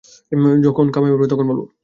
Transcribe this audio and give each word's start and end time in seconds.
যখন 0.65 0.85
কামাই 0.93 1.11
বাড়বে 1.11 1.27
তখন। 1.31 1.47